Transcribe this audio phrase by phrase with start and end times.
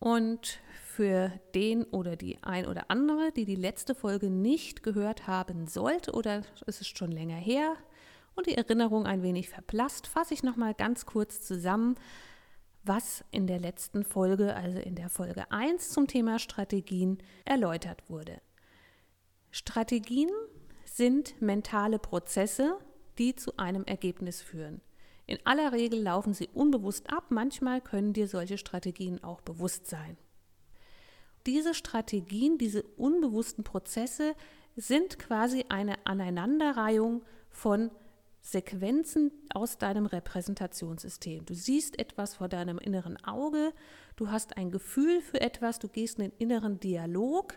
[0.00, 5.68] und für den oder die ein oder andere, die die letzte Folge nicht gehört haben
[5.68, 7.76] sollte oder es ist schon länger her
[8.34, 11.96] und die Erinnerung ein wenig verblasst, fasse ich noch mal ganz kurz zusammen,
[12.82, 18.40] was in der letzten Folge, also in der Folge 1 zum Thema Strategien erläutert wurde.
[19.50, 20.30] Strategien
[20.84, 22.78] sind mentale Prozesse,
[23.18, 24.80] die zu einem Ergebnis führen.
[25.30, 30.16] In aller Regel laufen sie unbewusst ab, manchmal können dir solche Strategien auch bewusst sein.
[31.46, 34.34] Diese Strategien, diese unbewussten Prozesse
[34.74, 37.92] sind quasi eine Aneinanderreihung von
[38.40, 41.46] Sequenzen aus deinem Repräsentationssystem.
[41.46, 43.72] Du siehst etwas vor deinem inneren Auge,
[44.16, 47.56] du hast ein Gefühl für etwas, du gehst in den inneren Dialog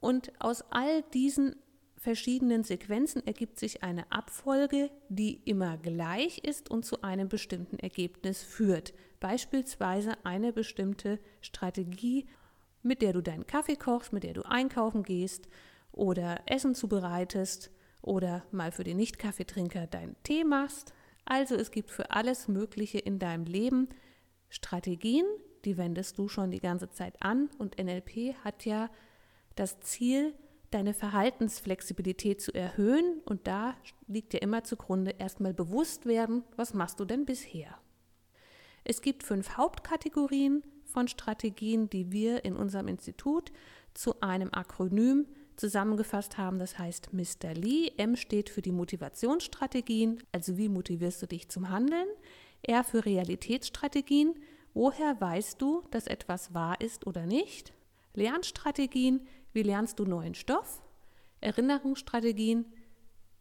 [0.00, 1.56] und aus all diesen
[2.04, 8.42] verschiedenen Sequenzen ergibt sich eine Abfolge, die immer gleich ist und zu einem bestimmten Ergebnis
[8.42, 8.92] führt.
[9.20, 12.26] Beispielsweise eine bestimmte Strategie,
[12.82, 15.48] mit der du deinen Kaffee kochst, mit der du einkaufen gehst
[15.92, 17.70] oder Essen zubereitest
[18.02, 20.92] oder mal für den Nicht-Kaffeetrinker deinen Tee machst.
[21.24, 23.88] Also es gibt für alles Mögliche in deinem Leben
[24.50, 25.24] Strategien,
[25.64, 28.90] die wendest du schon die ganze Zeit an und NLP hat ja
[29.54, 30.34] das Ziel,
[30.74, 33.20] deine Verhaltensflexibilität zu erhöhen.
[33.24, 33.76] Und da
[34.08, 37.78] liegt ja immer zugrunde erstmal bewusst werden, was machst du denn bisher?
[38.82, 43.52] Es gibt fünf Hauptkategorien von Strategien, die wir in unserem Institut
[43.94, 45.26] zu einem Akronym
[45.56, 46.58] zusammengefasst haben.
[46.58, 47.54] Das heißt Mr.
[47.54, 47.92] Lee.
[47.96, 52.08] M steht für die Motivationsstrategien, also wie motivierst du dich zum Handeln.
[52.62, 54.34] R für Realitätsstrategien.
[54.74, 57.72] Woher weißt du, dass etwas wahr ist oder nicht?
[58.14, 60.82] Lernstrategien, wie lernst du neuen Stoff?
[61.40, 62.66] Erinnerungsstrategien.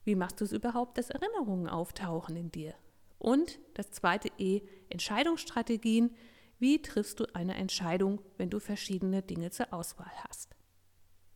[0.05, 2.75] Wie machst du es überhaupt, dass Erinnerungen auftauchen in dir?
[3.17, 6.15] Und das zweite E, Entscheidungsstrategien.
[6.59, 10.55] Wie triffst du eine Entscheidung, wenn du verschiedene Dinge zur Auswahl hast?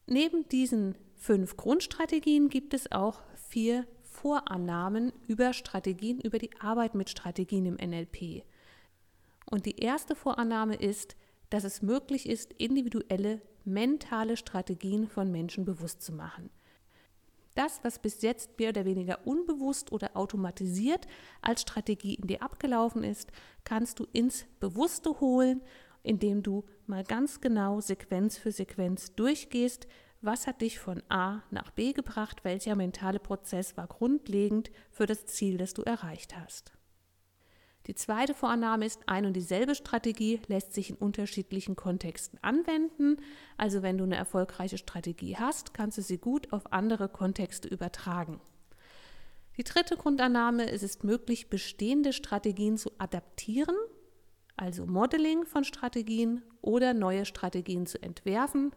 [0.06, 7.10] Neben diesen fünf Grundstrategien gibt es auch vier Vorannahmen über Strategien, über die Arbeit mit
[7.10, 8.44] Strategien im NLP.
[9.50, 11.16] Und die erste Vorannahme ist,
[11.50, 16.50] dass es möglich ist, individuelle mentale Strategien von Menschen bewusst zu machen.
[17.56, 21.08] Das, was bis jetzt mehr oder weniger unbewusst oder automatisiert
[21.42, 23.32] als Strategie in dir abgelaufen ist,
[23.64, 25.62] kannst du ins Bewusste holen,
[26.04, 29.88] indem du mal ganz genau Sequenz für Sequenz durchgehst,
[30.22, 35.26] was hat dich von A nach B gebracht, welcher mentale Prozess war grundlegend für das
[35.26, 36.77] Ziel, das du erreicht hast.
[37.88, 43.18] Die zweite Vorannahme ist, ein und dieselbe Strategie lässt sich in unterschiedlichen Kontexten anwenden.
[43.56, 48.42] Also wenn du eine erfolgreiche Strategie hast, kannst du sie gut auf andere Kontexte übertragen.
[49.56, 53.76] Die dritte Grundannahme, es ist möglich, bestehende Strategien zu adaptieren,
[54.58, 58.72] also Modeling von Strategien oder neue Strategien zu entwerfen,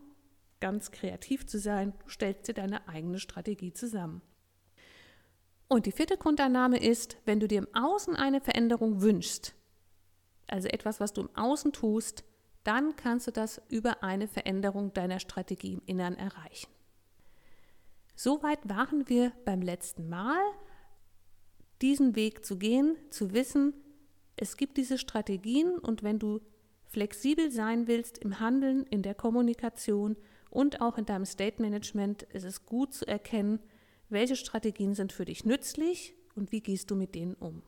[0.61, 4.23] ganz kreativ zu sein, du stellst dir deine eigene Strategie zusammen.
[5.73, 9.55] Und die vierte Grundannahme ist, wenn du dir im Außen eine Veränderung wünschst,
[10.49, 12.25] also etwas, was du im Außen tust,
[12.65, 16.69] dann kannst du das über eine Veränderung deiner Strategie im Innern erreichen.
[18.17, 20.43] Soweit waren wir beim letzten Mal,
[21.81, 23.73] diesen Weg zu gehen, zu wissen,
[24.35, 26.41] es gibt diese Strategien und wenn du
[26.87, 30.17] flexibel sein willst im Handeln, in der Kommunikation
[30.51, 33.61] und auch in deinem State Management, ist es gut zu erkennen,
[34.11, 37.63] welche Strategien sind für dich nützlich und wie gehst du mit denen um?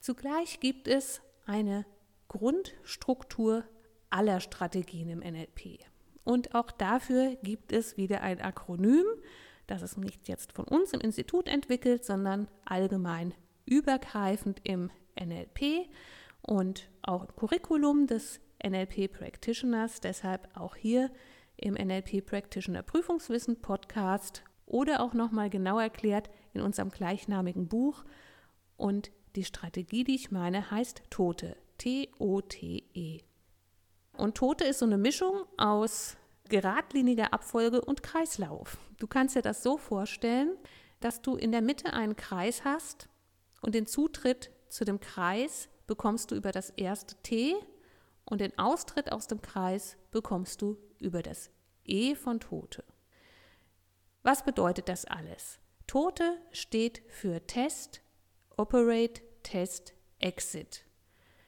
[0.00, 1.86] Zugleich gibt es eine
[2.28, 3.64] Grundstruktur
[4.10, 5.80] aller Strategien im NLP.
[6.24, 9.04] Und auch dafür gibt es wieder ein Akronym,
[9.66, 13.34] das ist nicht jetzt von uns im Institut entwickelt, sondern allgemein
[13.66, 14.90] übergreifend im
[15.20, 15.88] NLP
[16.40, 20.00] und auch im Curriculum des NLP Practitioners.
[20.00, 21.10] Deshalb auch hier
[21.58, 28.04] im NLP Practitioner Prüfungswissen Podcast oder auch nochmal genau erklärt in unserem gleichnamigen Buch.
[28.76, 31.56] Und die Strategie, die ich meine, heißt Tote.
[31.78, 33.20] T-O-T-E.
[34.16, 36.16] Und Tote ist so eine Mischung aus
[36.48, 38.78] geradliniger Abfolge und Kreislauf.
[38.98, 40.56] Du kannst dir das so vorstellen,
[41.00, 43.08] dass du in der Mitte einen Kreis hast
[43.60, 47.54] und den Zutritt zu dem Kreis bekommst du über das erste T
[48.28, 51.50] Und den Austritt aus dem Kreis bekommst du über das
[51.84, 52.84] E von Tote.
[54.22, 55.58] Was bedeutet das alles?
[55.86, 58.02] Tote steht für Test,
[58.56, 60.84] Operate, Test, Exit.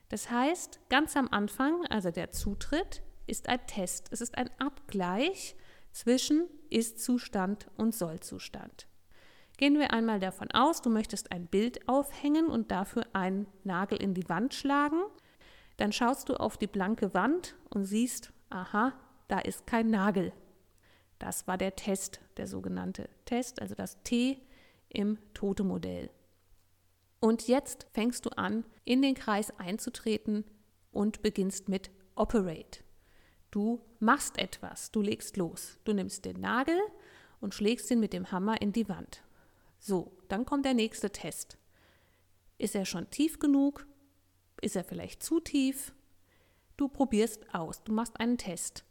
[0.08, 4.08] Das heißt, ganz am Anfang, also der Zutritt, ist ein Test.
[4.10, 5.56] Es ist ein Abgleich
[5.92, 8.86] zwischen Ist-Zustand und Soll-Zustand.
[9.58, 14.14] Gehen wir einmal davon aus, du möchtest ein Bild aufhängen und dafür einen Nagel in
[14.14, 15.02] die Wand schlagen.
[15.80, 18.92] Dann schaust du auf die blanke Wand und siehst, aha,
[19.28, 20.34] da ist kein Nagel.
[21.18, 24.42] Das war der Test, der sogenannte Test, also das T
[24.90, 26.10] im Tote-Modell.
[27.18, 30.44] Und jetzt fängst du an, in den Kreis einzutreten
[30.92, 32.84] und beginnst mit Operate.
[33.50, 35.78] Du machst etwas, du legst los.
[35.84, 36.78] Du nimmst den Nagel
[37.40, 39.22] und schlägst ihn mit dem Hammer in die Wand.
[39.78, 41.56] So, dann kommt der nächste Test.
[42.58, 43.86] Ist er schon tief genug?
[44.60, 45.92] Ist er vielleicht zu tief?
[46.76, 48.84] Du probierst aus, du machst einen Test.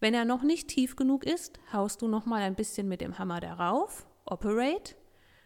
[0.00, 3.18] Wenn er noch nicht tief genug ist, haust du noch mal ein bisschen mit dem
[3.18, 4.96] Hammer darauf, operate,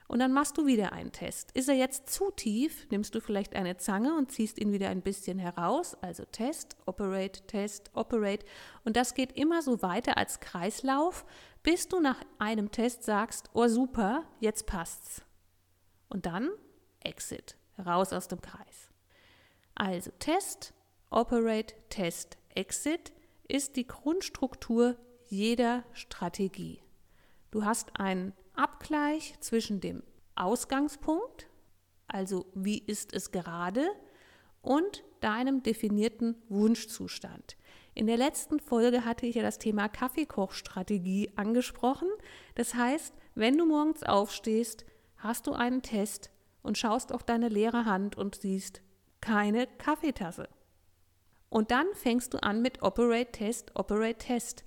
[0.09, 1.51] und dann machst du wieder einen Test.
[1.53, 5.03] Ist er jetzt zu tief, nimmst du vielleicht eine Zange und ziehst ihn wieder ein
[5.03, 8.47] bisschen heraus, also Test, operate, Test, operate,
[8.85, 11.27] und das geht immer so weiter als Kreislauf,
[11.63, 15.23] bis du nach einem Test sagst, oh super, jetzt passt's.
[16.09, 16.51] Und dann
[17.01, 18.91] Exit, raus aus dem Kreis.
[19.76, 20.73] Also Test,
[21.11, 23.12] Operate, Test, Exit
[23.46, 24.96] ist die Grundstruktur
[25.28, 26.81] jeder Strategie.
[27.50, 30.02] Du hast einen Abgleich zwischen dem
[30.34, 31.49] Ausgangspunkt,
[32.08, 33.87] also wie ist es gerade,
[34.62, 37.56] und deinem definierten Wunschzustand.
[37.94, 42.08] In der letzten Folge hatte ich ja das Thema Kaffeekochstrategie angesprochen.
[42.55, 44.87] Das heißt, wenn du morgens aufstehst,
[45.19, 46.31] hast du einen Test
[46.62, 48.82] und schaust auf deine leere Hand und siehst
[49.26, 50.49] keine Kaffeetasse.
[51.49, 54.64] Und dann fängst du an mit Operate Test, Operate Test.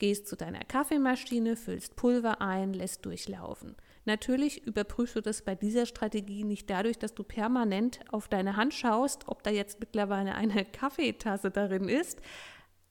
[0.00, 3.76] Gehst zu deiner Kaffeemaschine, füllst Pulver ein, lässt durchlaufen.
[4.06, 8.74] Natürlich überprüfst du das bei dieser Strategie nicht dadurch, dass du permanent auf deine Hand
[8.74, 12.20] schaust, ob da jetzt mittlerweile eine Kaffeetasse darin ist,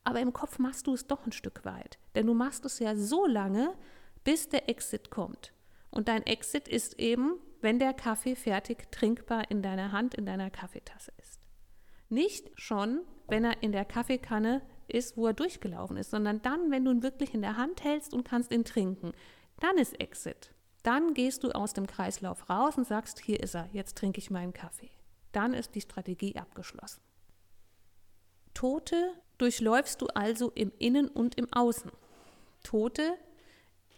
[0.05, 1.99] aber im Kopf machst du es doch ein Stück weit.
[2.15, 3.75] Denn du machst es ja so lange,
[4.23, 5.51] bis der Exit kommt.
[5.91, 10.49] Und dein Exit ist eben, wenn der Kaffee fertig trinkbar in deiner Hand, in deiner
[10.49, 11.39] Kaffeetasse ist.
[12.09, 16.85] Nicht schon, wenn er in der Kaffeekanne ist, wo er durchgelaufen ist, sondern dann, wenn
[16.85, 19.11] du ihn wirklich in der Hand hältst und kannst ihn trinken.
[19.59, 20.51] Dann ist Exit.
[20.83, 24.31] Dann gehst du aus dem Kreislauf raus und sagst, hier ist er, jetzt trinke ich
[24.31, 24.89] meinen Kaffee.
[25.31, 27.01] Dann ist die Strategie abgeschlossen.
[28.53, 31.91] Tote durchläufst du also im Innen und im Außen.
[32.63, 33.13] Tote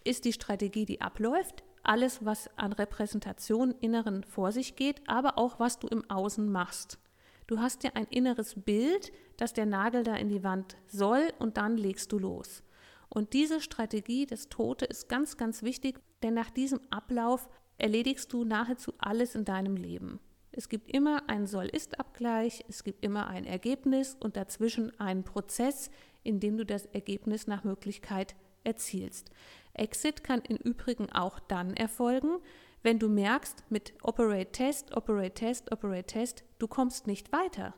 [0.03, 5.59] ist die Strategie, die abläuft, alles, was an Repräsentation inneren vor sich geht, aber auch
[5.59, 6.99] was du im Außen machst.
[7.47, 11.57] Du hast ja ein inneres Bild, dass der Nagel da in die Wand soll und
[11.57, 12.63] dann legst du los.
[13.09, 18.45] Und diese Strategie des Tote ist ganz, ganz wichtig, denn nach diesem Ablauf erledigst du
[18.45, 20.19] nahezu alles in deinem Leben.
[20.53, 25.89] Es gibt immer einen Soll-Ist-Abgleich, es gibt immer ein Ergebnis und dazwischen einen Prozess,
[26.23, 29.31] in dem du das Ergebnis nach Möglichkeit erzielst.
[29.73, 32.39] Exit kann im Übrigen auch dann erfolgen,
[32.83, 37.75] wenn du merkst, mit Operate Test, Operate Test, Operate Test, du kommst nicht weiter.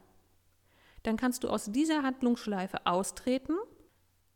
[1.04, 3.58] Dann kannst du aus dieser Handlungsschleife austreten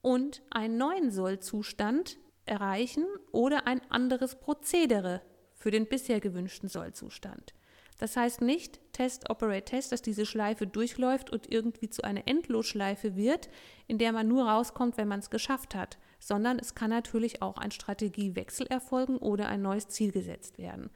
[0.01, 5.22] und einen neuen Sollzustand erreichen oder ein anderes Prozedere
[5.53, 7.53] für den bisher gewünschten Sollzustand.
[7.98, 13.16] Das heißt nicht Test, Operate, Test, dass diese Schleife durchläuft und irgendwie zu einer Endlosschleife
[13.16, 13.50] wird,
[13.88, 17.58] in der man nur rauskommt, wenn man es geschafft hat, sondern es kann natürlich auch
[17.58, 20.89] ein Strategiewechsel erfolgen oder ein neues Ziel gesetzt werden.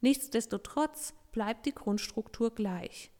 [0.00, 3.10] Nichtsdestotrotz bleibt die Grundstruktur gleich.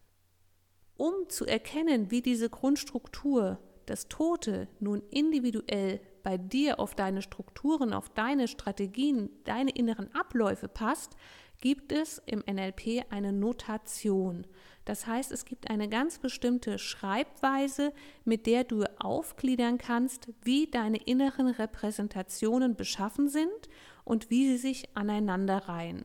[0.96, 7.92] Um zu erkennen, wie diese Grundstruktur, das Tote, nun individuell bei dir auf deine Strukturen,
[7.92, 11.16] auf deine Strategien, deine inneren Abläufe passt,
[11.64, 14.46] gibt es im NLP eine Notation.
[14.84, 17.94] Das heißt, es gibt eine ganz bestimmte Schreibweise,
[18.26, 23.70] mit der du aufgliedern kannst, wie deine inneren Repräsentationen beschaffen sind
[24.04, 26.04] und wie sie sich aneinander reihen.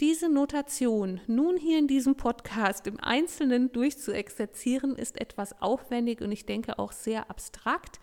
[0.00, 6.44] Diese Notation nun hier in diesem Podcast im Einzelnen durchzuexerzieren, ist etwas aufwendig und ich
[6.44, 8.00] denke auch sehr abstrakt.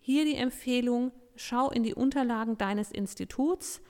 [0.00, 3.80] Hier die Empfehlung, schau in die Unterlagen deines Instituts,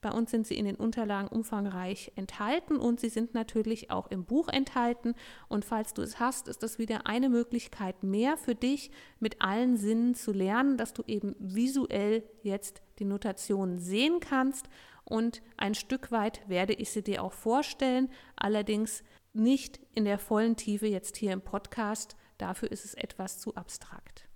[0.00, 4.24] bei uns sind sie in den Unterlagen umfangreich enthalten und sie sind natürlich auch im
[4.24, 5.14] Buch enthalten.
[5.48, 9.76] Und falls du es hast, ist das wieder eine Möglichkeit mehr für dich, mit allen
[9.76, 14.70] Sinnen zu lernen, dass du eben visuell jetzt die Notation sehen kannst.
[15.04, 18.08] Und ein Stück weit werde ich sie dir auch vorstellen.
[18.36, 19.02] Allerdings
[19.34, 22.16] nicht in der vollen Tiefe jetzt hier im Podcast.
[22.38, 24.28] Dafür ist es etwas zu abstrakt.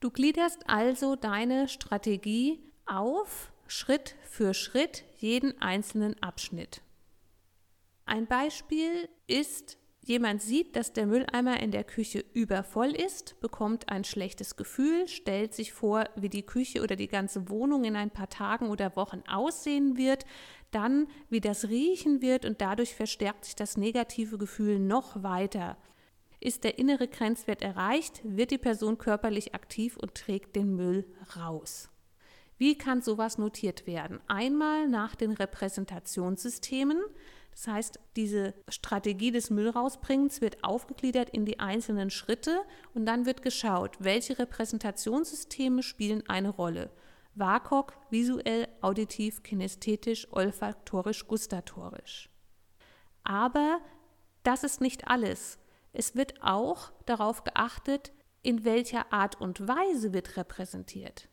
[0.00, 6.82] Du gliederst also deine Strategie auf, Schritt für Schritt, jeden einzelnen Abschnitt.
[8.06, 14.04] Ein Beispiel ist, jemand sieht, dass der Mülleimer in der Küche übervoll ist, bekommt ein
[14.04, 18.28] schlechtes Gefühl, stellt sich vor, wie die Küche oder die ganze Wohnung in ein paar
[18.28, 20.26] Tagen oder Wochen aussehen wird,
[20.70, 25.78] dann wie das riechen wird und dadurch verstärkt sich das negative Gefühl noch weiter.
[26.40, 31.06] Ist der innere Grenzwert erreicht, wird die Person körperlich aktiv und trägt den Müll
[31.36, 31.88] raus.
[32.56, 34.20] Wie kann sowas notiert werden?
[34.26, 37.02] Einmal nach den Repräsentationssystemen,
[37.50, 42.58] das heißt, diese Strategie des Müllrausbringens wird aufgegliedert in die einzelnen Schritte
[42.94, 46.90] und dann wird geschaut, welche Repräsentationssysteme spielen eine Rolle.
[47.36, 52.28] WAKOK, visuell, auditiv, kinästhetisch, olfaktorisch, gustatorisch.
[53.24, 53.80] Aber
[54.42, 55.58] das ist nicht alles.
[55.92, 61.28] Es wird auch darauf geachtet, in welcher Art und Weise wird repräsentiert.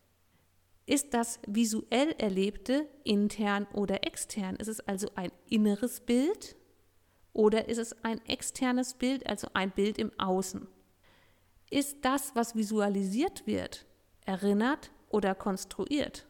[0.92, 4.58] Ist das visuell Erlebte intern oder extern?
[4.58, 6.58] Ist es also ein inneres Bild
[7.32, 10.68] oder ist es ein externes Bild, also ein Bild im Außen?
[11.70, 13.86] Ist das, was visualisiert wird,
[14.26, 16.28] erinnert oder konstruiert?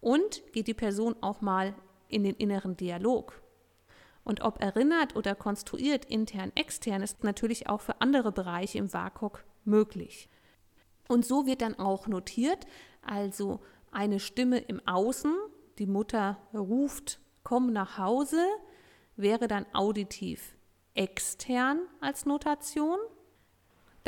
[0.00, 1.74] Und geht die Person auch mal
[2.08, 3.42] in den inneren Dialog?
[4.24, 9.44] Und ob erinnert oder konstruiert, intern, extern, ist natürlich auch für andere Bereiche im WAKOK
[9.66, 10.30] möglich.
[11.08, 12.66] Und so wird dann auch notiert,
[13.02, 13.60] also
[13.90, 15.34] eine Stimme im Außen,
[15.78, 18.44] die Mutter ruft, komm nach Hause,
[19.16, 20.56] wäre dann auditiv
[20.94, 22.98] extern als Notation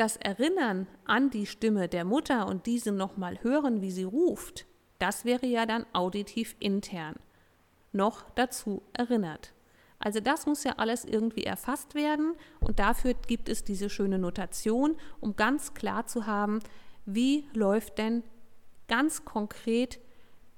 [0.01, 4.65] das Erinnern an die Stimme der Mutter und diese nochmal hören, wie sie ruft,
[4.97, 7.17] das wäre ja dann auditiv intern.
[7.91, 9.53] Noch dazu erinnert.
[9.99, 14.97] Also das muss ja alles irgendwie erfasst werden und dafür gibt es diese schöne Notation,
[15.19, 16.61] um ganz klar zu haben,
[17.05, 18.23] wie läuft denn
[18.87, 19.99] ganz konkret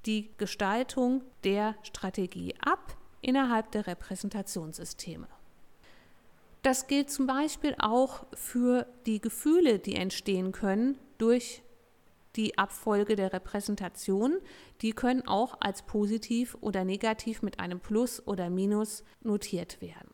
[0.06, 5.28] die Gestaltung der Strategie ab innerhalb der Repräsentationssysteme.
[6.62, 11.62] Das gilt zum Beispiel auch für die Gefühle, die entstehen können durch
[12.36, 14.40] die Abfolge der Repräsentation.
[14.82, 20.13] Die können auch als positiv oder negativ mit einem Plus oder Minus notiert werden.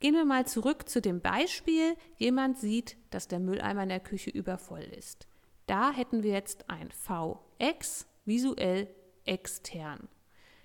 [0.00, 1.96] Gehen wir mal zurück zu dem Beispiel.
[2.16, 5.26] Jemand sieht, dass der Mülleimer in der Küche übervoll ist.
[5.66, 8.88] Da hätten wir jetzt ein Vx, visuell
[9.24, 10.08] extern.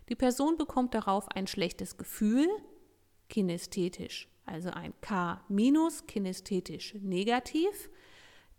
[0.09, 2.47] Die Person bekommt darauf ein schlechtes Gefühl,
[3.29, 7.89] kinästhetisch also ein K minus, kinästhetisch negativ.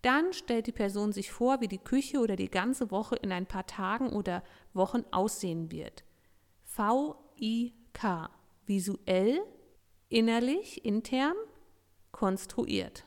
[0.03, 3.47] Dann stellt die Person sich vor, wie die Küche oder die ganze Woche in ein
[3.47, 4.43] paar Tagen oder
[4.75, 6.05] Wochen aussehen wird.
[6.65, 8.31] V-I-K,
[8.67, 9.41] visuell,
[10.09, 11.37] innerlich, intern,
[12.13, 13.05] konstruiert.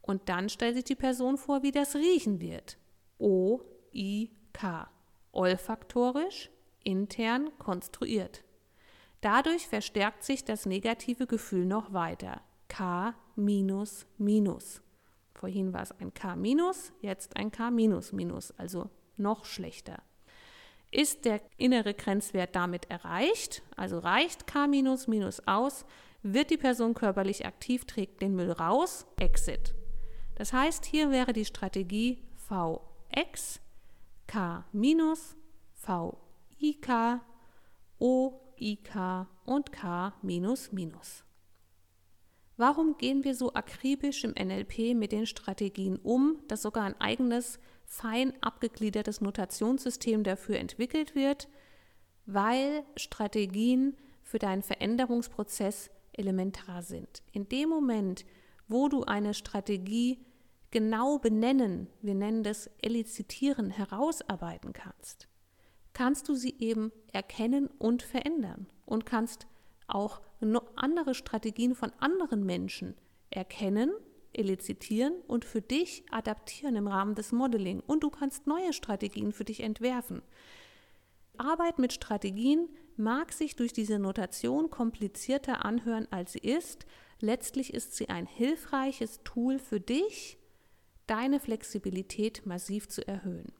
[0.00, 2.78] Und dann stellt sich die Person vor, wie das riechen wird.
[3.18, 4.90] O-I-K,
[5.30, 6.50] olfaktorisch,
[6.82, 8.42] intern, konstruiert.
[9.20, 12.42] Dadurch verstärkt sich das negative Gefühl noch weiter.
[12.68, 14.82] K minus minus.
[15.34, 20.02] Vorhin war es ein K minus, jetzt ein K minus minus, also noch schlechter.
[20.92, 25.86] Ist der innere Grenzwert damit erreicht, also reicht K minus minus aus,
[26.22, 29.74] wird die Person körperlich aktiv, trägt den Müll raus, Exit.
[30.36, 33.60] Das heißt, hier wäre die Strategie Vx,
[34.26, 35.34] K minus,
[35.74, 37.20] VIK,
[37.98, 41.24] O IK und K minus minus.
[42.58, 47.58] Warum gehen wir so akribisch im NLP mit den Strategien um, dass sogar ein eigenes,
[47.84, 51.48] fein abgegliedertes Notationssystem dafür entwickelt wird?
[52.26, 57.22] Weil Strategien für deinen Veränderungsprozess elementar sind.
[57.32, 58.24] In dem Moment,
[58.68, 60.24] wo du eine Strategie
[60.70, 65.28] genau benennen, wir nennen das elizitieren, herausarbeiten kannst,
[65.92, 69.46] kannst du sie eben erkennen und verändern und kannst
[69.86, 70.22] auch
[70.76, 72.96] andere Strategien von anderen Menschen
[73.30, 73.92] erkennen,
[74.34, 77.80] elizitieren und für dich adaptieren im Rahmen des Modeling.
[77.80, 80.22] Und du kannst neue Strategien für dich entwerfen.
[81.38, 86.86] Arbeit mit Strategien mag sich durch diese Notation komplizierter anhören, als sie ist.
[87.20, 90.38] Letztlich ist sie ein hilfreiches Tool für dich,
[91.06, 93.52] deine Flexibilität massiv zu erhöhen.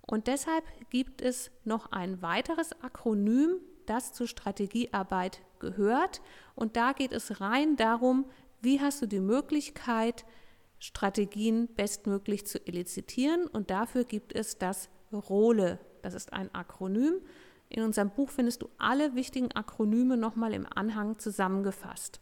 [0.00, 6.20] Und deshalb gibt es noch ein weiteres Akronym, das zur Strategiearbeit gehört.
[6.54, 8.24] Und da geht es rein darum,
[8.60, 10.24] wie hast du die Möglichkeit,
[10.80, 13.46] Strategien bestmöglich zu elizitieren.
[13.46, 15.78] Und dafür gibt es das ROLE.
[16.02, 17.20] Das ist ein Akronym.
[17.68, 22.20] In unserem Buch findest du alle wichtigen Akronyme nochmal im Anhang zusammengefasst.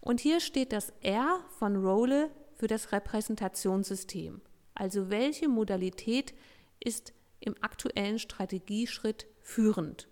[0.00, 4.40] Und hier steht das R von Role für das Repräsentationssystem.
[4.74, 6.34] Also welche Modalität
[6.80, 10.08] ist im aktuellen Strategieschritt führend?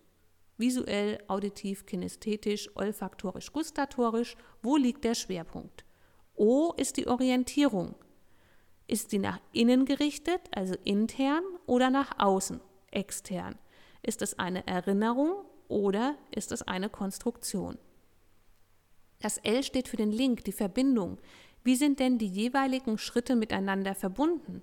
[0.59, 5.85] Visuell, auditiv, kinästhetisch, olfaktorisch, gustatorisch, wo liegt der Schwerpunkt?
[6.35, 7.95] O ist die Orientierung.
[8.87, 13.59] Ist sie nach innen gerichtet, also intern, oder nach außen, extern?
[14.03, 17.79] Ist es eine Erinnerung oder ist es eine Konstruktion?
[19.21, 21.19] Das L steht für den Link, die Verbindung.
[21.63, 24.63] Wie sind denn die jeweiligen Schritte miteinander verbunden?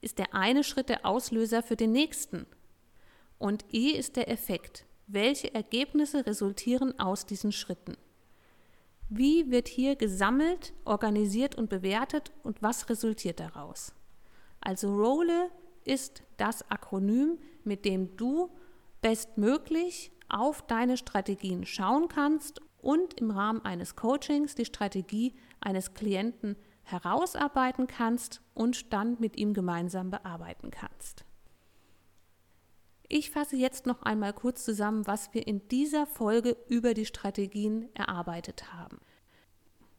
[0.00, 2.46] Ist der eine Schritt der Auslöser für den nächsten?
[3.38, 4.84] Und E ist der Effekt.
[5.14, 7.98] Welche Ergebnisse resultieren aus diesen Schritten?
[9.10, 13.92] Wie wird hier gesammelt, organisiert und bewertet und was resultiert daraus?
[14.62, 15.50] Also Role
[15.84, 18.48] ist das Akronym, mit dem du
[19.02, 26.56] bestmöglich auf deine Strategien schauen kannst und im Rahmen eines Coachings die Strategie eines Klienten
[26.84, 31.26] herausarbeiten kannst und dann mit ihm gemeinsam bearbeiten kannst.
[33.14, 37.94] Ich fasse jetzt noch einmal kurz zusammen, was wir in dieser Folge über die Strategien
[37.94, 39.00] erarbeitet haben.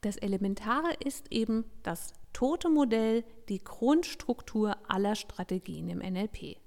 [0.01, 6.58] Das Elementare ist eben das tote Modell, die Grundstruktur aller Strategien im NLP.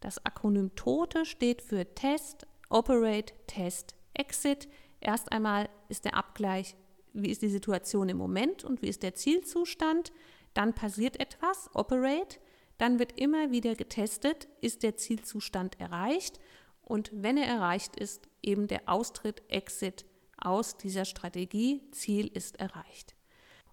[0.00, 4.68] Das Akronym TOTE steht für Test, Operate, Test, Exit.
[5.00, 6.76] Erst einmal ist der Abgleich,
[7.12, 10.12] wie ist die Situation im Moment und wie ist der Zielzustand.
[10.54, 12.38] Dann passiert etwas, Operate.
[12.80, 16.40] Dann wird immer wieder getestet, ist der Zielzustand erreicht
[16.80, 20.06] und wenn er erreicht ist, eben der Austritt, Exit
[20.38, 23.14] aus dieser Strategie, Ziel ist erreicht.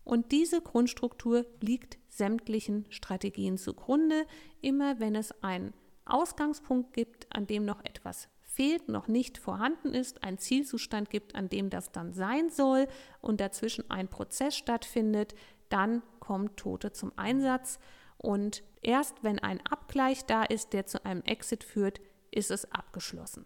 [0.04, 4.26] Und diese Grundstruktur liegt sämtlichen Strategien zugrunde.
[4.60, 5.74] Immer wenn es einen
[6.04, 11.48] Ausgangspunkt gibt, an dem noch etwas fehlt, noch nicht vorhanden ist, ein Zielzustand gibt, an
[11.48, 12.90] dem das dann sein soll
[13.22, 15.34] und dazwischen ein Prozess stattfindet,
[15.70, 17.80] dann kommt Tote zum Einsatz.
[18.18, 22.00] Und erst wenn ein Abgleich da ist, der zu einem Exit führt,
[22.32, 23.46] ist es abgeschlossen.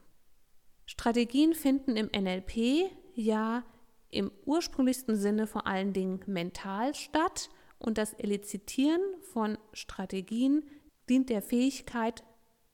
[0.86, 3.64] Strategien finden im NLP ja
[4.10, 10.64] im ursprünglichsten Sinne vor allen Dingen mental statt und das Elizitieren von Strategien
[11.10, 12.24] dient der Fähigkeit,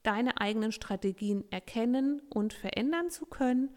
[0.03, 3.75] deine eigenen Strategien erkennen und verändern zu können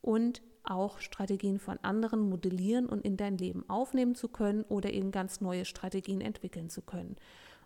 [0.00, 5.10] und auch Strategien von anderen modellieren und in dein Leben aufnehmen zu können oder eben
[5.10, 7.16] ganz neue Strategien entwickeln zu können.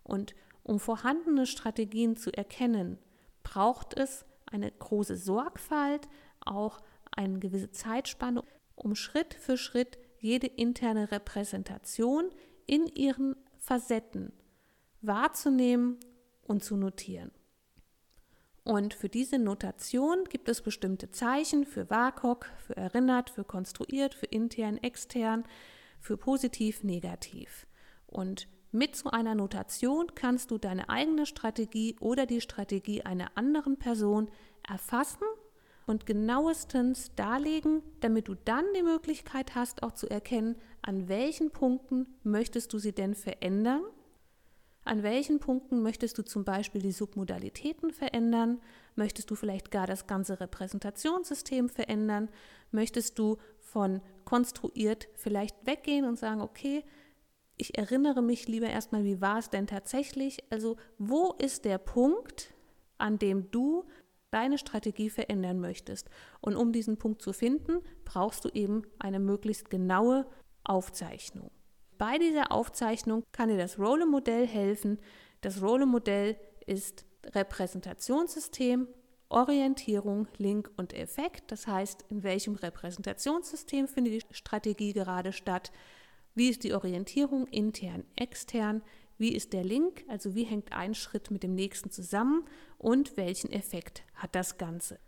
[0.04, 2.98] Und um vorhandene Strategien zu erkennen,
[3.42, 6.08] braucht es eine große Sorgfalt,
[6.40, 8.44] auch eine gewisse Zeitspanne,
[8.76, 12.30] um Schritt für Schritt jede interne Repräsentation
[12.66, 14.32] in ihren Facetten
[15.02, 15.98] wahrzunehmen
[16.42, 17.30] und zu notieren.
[18.64, 24.26] Und für diese Notation gibt es bestimmte Zeichen für WAKOK, für erinnert, für konstruiert, für
[24.26, 25.44] intern, extern,
[26.00, 27.66] für positiv, negativ.
[28.06, 33.78] Und mit so einer Notation kannst du deine eigene Strategie oder die Strategie einer anderen
[33.78, 34.28] Person
[34.68, 35.24] erfassen
[35.86, 42.06] und genauestens darlegen, damit du dann die Möglichkeit hast, auch zu erkennen, an welchen Punkten
[42.24, 43.82] möchtest du sie denn verändern
[44.84, 48.60] an welchen Punkten möchtest du zum Beispiel die Submodalitäten verändern?
[48.96, 52.28] Möchtest du vielleicht gar das ganze Repräsentationssystem verändern?
[52.70, 56.84] Möchtest du von konstruiert vielleicht weggehen und sagen, okay,
[57.56, 60.44] ich erinnere mich lieber erstmal, wie war es denn tatsächlich?
[60.50, 62.52] Also wo ist der Punkt,
[62.98, 63.84] an dem du
[64.30, 66.10] deine Strategie verändern möchtest?
[66.40, 70.26] Und um diesen Punkt zu finden, brauchst du eben eine möglichst genaue
[70.64, 71.50] Aufzeichnung.
[71.96, 74.98] Bei dieser Aufzeichnung kann dir das Role-Modell helfen.
[75.40, 76.36] Das Role-Modell
[76.66, 78.88] ist Repräsentationssystem,
[79.28, 81.52] Orientierung, Link und Effekt.
[81.52, 85.70] Das heißt, in welchem Repräsentationssystem findet die Strategie gerade statt?
[86.34, 88.82] Wie ist die Orientierung intern, extern?
[89.18, 90.04] Wie ist der Link?
[90.08, 92.44] Also wie hängt ein Schritt mit dem nächsten zusammen?
[92.78, 94.98] Und welchen Effekt hat das Ganze?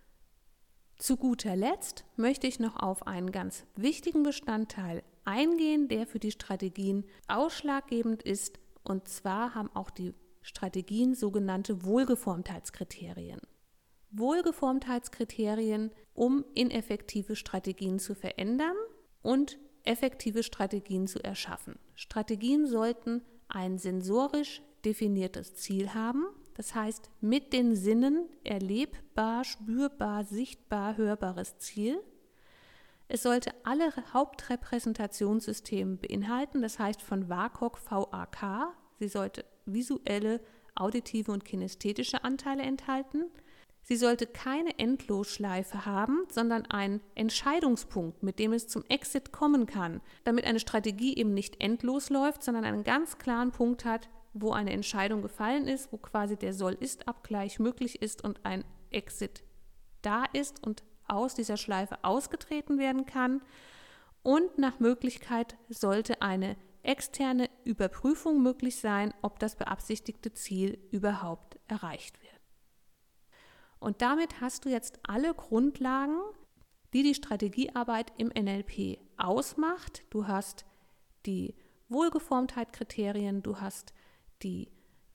[0.98, 6.30] Zu guter Letzt möchte ich noch auf einen ganz wichtigen Bestandteil eingehen, der für die
[6.30, 8.60] Strategien ausschlaggebend ist.
[8.82, 13.40] Und zwar haben auch die Strategien sogenannte Wohlgeformtheitskriterien.
[14.12, 18.76] Wohlgeformtheitskriterien, um ineffektive Strategien zu verändern
[19.22, 21.78] und effektive Strategien zu erschaffen.
[21.94, 30.96] Strategien sollten ein sensorisch definiertes Ziel haben, das heißt mit den Sinnen erlebbar, spürbar, sichtbar,
[30.96, 32.00] hörbares Ziel.
[33.08, 38.74] Es sollte alle Hauptrepräsentationssysteme beinhalten, das heißt von WAKOK VAK.
[38.98, 40.40] Sie sollte visuelle,
[40.74, 43.26] auditive und kinästhetische Anteile enthalten.
[43.88, 50.00] Sie sollte keine Endlosschleife haben, sondern einen Entscheidungspunkt, mit dem es zum Exit kommen kann,
[50.24, 54.72] damit eine Strategie eben nicht endlos läuft, sondern einen ganz klaren Punkt hat, wo eine
[54.72, 59.44] Entscheidung gefallen ist, wo quasi der Soll-Ist-Abgleich möglich ist und ein Exit
[60.02, 63.40] da ist und aus dieser Schleife ausgetreten werden kann.
[64.24, 72.20] Und nach Möglichkeit sollte eine externe Überprüfung möglich sein, ob das beabsichtigte Ziel überhaupt erreicht
[72.20, 72.25] wird.
[73.78, 76.18] Und damit hast du jetzt alle Grundlagen,
[76.92, 80.04] die die Strategiearbeit im NLP ausmacht.
[80.10, 80.64] Du hast
[81.26, 81.54] die
[81.88, 83.92] Wohlgeformtheit-Kriterien, du hast
[84.42, 84.70] die